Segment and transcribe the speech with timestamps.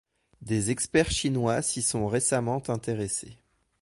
[0.41, 3.37] Des experts chinois s'y sont récemment intéressé.